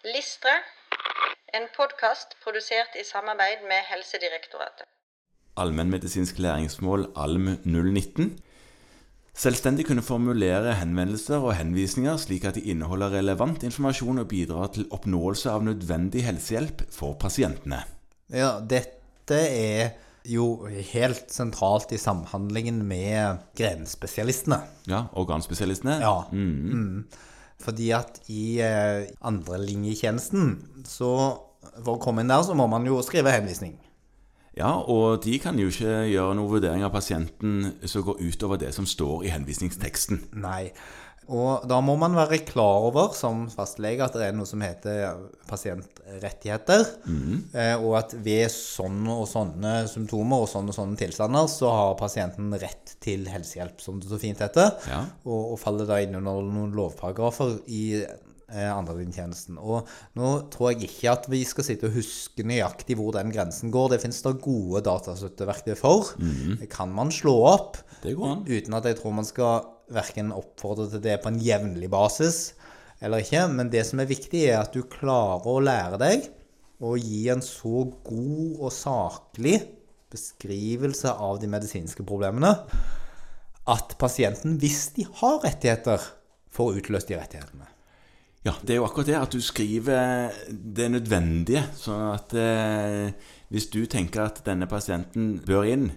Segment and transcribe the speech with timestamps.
[0.00, 0.52] Listre,
[1.52, 4.86] en podkast produsert i samarbeid med Helsedirektoratet.
[5.60, 8.30] Allmennmedisinsk læringsmål ALM 019.
[9.36, 14.88] Selvstendig kunne formulere henvendelser og henvisninger slik at de inneholder relevant informasjon og bidrar til
[14.88, 17.82] oppnåelse av nødvendig helsehjelp for pasientene.
[18.32, 19.90] Ja, dette er
[20.24, 20.64] jo
[20.94, 24.62] helt sentralt i samhandlingen med grenspesialistene.
[24.88, 26.00] Ja, organspesialistene.
[26.00, 26.22] Ja.
[26.32, 27.04] Mm.
[27.60, 30.54] Fordi at i eh, andrelinjetjenesten,
[30.88, 31.12] så
[31.84, 33.76] for å komme inn der, så må man jo skrive henvisning.
[34.56, 38.72] Ja, og de kan jo ikke gjøre noen vurdering av pasienten som går utover det
[38.74, 40.24] som står i henvisningsteksten.
[40.42, 40.72] Nei.
[41.30, 45.20] Og da må man være klar over som fastlege at det er noe som heter
[45.50, 46.82] pasientrettigheter.
[47.54, 51.94] Eh, og at ved sånne og sånne symptomer og sånne og sånne tilstander, så har
[52.00, 54.74] pasienten rett til helsehjelp, som det så fint heter.
[54.90, 55.04] Ja.
[55.22, 59.58] Og, og faller da inn under noen lovparagrafer i eh, andrelinjetjenesten.
[59.62, 59.86] Og
[60.18, 63.92] nå tror jeg ikke at vi skal sitte og huske nøyaktig hvor den grensen går.
[63.94, 66.10] Det finnes da gode datastøtteverktøy for.
[66.58, 67.78] Det kan man slå opp.
[68.02, 68.48] Det går an.
[68.48, 72.40] Uten at jeg tror man skal verken oppfordre til det på en jevnlig basis
[73.00, 73.46] eller ikke.
[73.52, 76.30] Men det som er viktig, er at du klarer å lære deg
[76.80, 79.58] å gi en så god og saklig
[80.10, 82.54] beskrivelse av de medisinske problemene
[83.70, 86.02] at pasienten, hvis de har rettigheter,
[86.50, 87.68] får utløst de rettighetene.
[88.42, 91.62] Ja, det er jo akkurat det at du skriver det nødvendige.
[91.76, 93.12] Sånn at eh,
[93.52, 95.90] hvis du tenker at denne pasienten bør inn,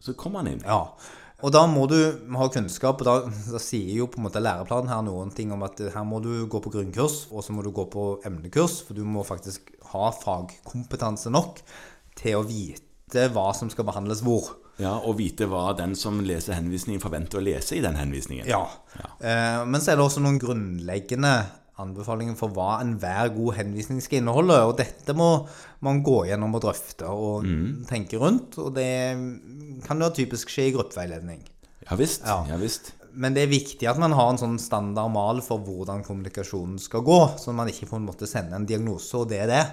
[0.00, 0.64] så kommer han inn.
[0.64, 0.96] Ja,
[1.42, 1.96] og da må du
[2.36, 5.64] ha kunnskap, og da, da sier jo på en måte læreplanen her noen ting om
[5.66, 8.98] at her må du gå på grunnkurs, og så må du gå på emnekurs, for
[8.98, 11.62] du må faktisk ha fagkompetanse nok
[12.20, 14.56] til å vite hva som skal behandles hvor.
[14.80, 18.46] Ja, Og vite hva den som leser henvisningen, forventer å lese i den henvisningen.
[18.48, 18.62] Ja.
[18.96, 19.10] Ja.
[19.20, 21.34] Eh, men så er det også noen grunnleggende
[21.80, 24.56] anbefalinger for hva enhver god henvisning skal inneholde.
[24.68, 25.30] Og dette må
[25.84, 27.48] man gå gjennom og drøfte og
[27.90, 28.58] tenke rundt.
[28.62, 28.90] Og det
[29.86, 31.44] kan jo typisk skje i gruppeveiledning.
[31.88, 32.26] Ja visst.
[32.28, 32.42] Ja.
[32.50, 32.92] Ja visst.
[33.10, 37.02] Men det er viktig at man har en sånn standard mal for hvordan kommunikasjonen skal
[37.02, 39.64] gå, så man ikke på en måte sender en diagnose, og det er det.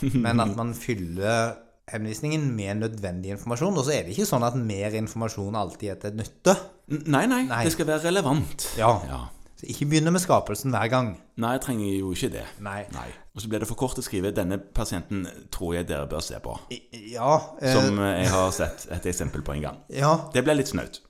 [0.24, 1.58] Men at man fyller
[1.90, 3.76] henvisningen med nødvendig informasjon.
[3.76, 6.54] Og så er det ikke sånn at mer informasjon alltid er til nytte.
[6.90, 7.64] Nei, nei, Nei.
[7.66, 8.66] det skal være relevant.
[8.78, 8.94] Ja.
[9.10, 9.20] ja.
[9.60, 11.08] Så ikke begynne med skapelsen hver gang.
[11.36, 12.44] Nei, jeg trenger jo ikke det.
[12.64, 12.86] Nei.
[13.36, 16.38] Og så ble det for kort å skrive 'denne pasienten tror jeg dere bør se
[16.40, 16.56] på'.
[16.72, 19.76] I- Ja, eh, Som eh, jeg har sett et eksempel på en gang.
[19.90, 21.00] ja, Det ble litt snaut.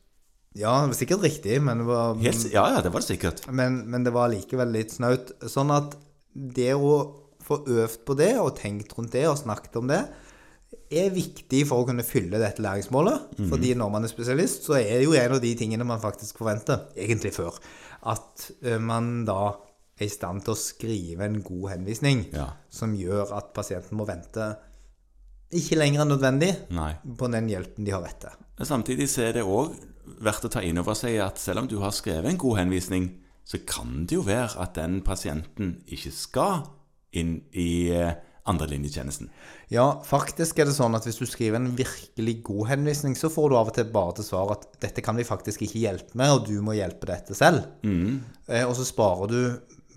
[0.57, 3.47] ja, det var sikkert riktig, men det var, Helt, ja, ja, det var det sikkert.
[3.53, 5.31] men, men det var likevel litt snaut.
[5.43, 5.95] Sånn at
[6.35, 10.09] det å få øvd på det, og tenkt rundt det, og snakket om det,
[10.91, 13.37] er viktig for å kunne fylle dette læringsmålet.
[13.51, 16.41] Fordi når man er spesialist, så er det jo en av de tingene man faktisk
[16.43, 17.59] forventer, egentlig før,
[18.11, 19.53] at eh, man da
[20.01, 22.47] er i stand til å skrive en god henvisning Ja.
[22.73, 24.47] som gjør at pasienten må vente
[25.53, 26.93] ikke lenger enn nødvendig Nei.
[27.19, 28.37] på den hjelpen de har rett til.
[28.65, 29.75] Samtidig så er det òg
[30.25, 33.11] verdt å ta inn over seg at selv om du har skrevet en god henvisning,
[33.45, 36.65] så kan det jo være at den pasienten ikke skal
[37.19, 38.15] inn i eh,
[38.49, 39.29] andrelinjetjenesten.
[39.73, 43.51] Ja, faktisk er det sånn at hvis du skriver en virkelig god henvisning, så får
[43.51, 46.33] du av og til bare til svar at dette kan vi faktisk ikke hjelpe med,
[46.33, 47.69] og du må hjelpe dette selv.
[47.85, 49.41] Eh, og så sparer du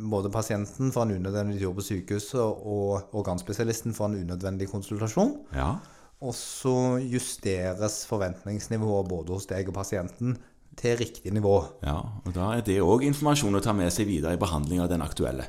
[0.03, 5.37] både pasienten for en unødvendig tur på sykehuset og organspesialisten for en unødvendig konsultasjon.
[5.55, 5.75] Ja.
[6.23, 10.37] Og så justeres forventningsnivået både hos deg og pasienten
[10.79, 11.57] til riktig nivå.
[11.85, 11.99] ja.
[12.25, 15.03] Og da er det òg informasjon å ta med seg videre i behandling av den
[15.05, 15.45] aktuelle.